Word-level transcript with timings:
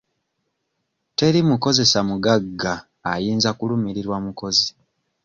Teri 1.17 1.39
mukozesa 1.49 1.99
mugagga 2.09 2.73
ayinza 3.13 3.49
kulumirirwa 3.57 4.17
mukozi. 4.25 4.69